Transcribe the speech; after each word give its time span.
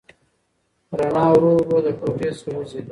رڼا 0.99 1.25
ورو 1.33 1.51
ورو 1.59 1.77
له 1.85 1.91
کوټې 1.99 2.29
څخه 2.37 2.51
وځي. 2.57 2.79